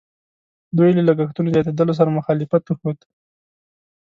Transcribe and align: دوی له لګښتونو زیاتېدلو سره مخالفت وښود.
دوی 0.77 0.89
له 0.97 1.03
لګښتونو 1.09 1.53
زیاتېدلو 1.55 1.97
سره 1.99 2.15
مخالفت 2.17 2.63
وښود. 2.65 2.99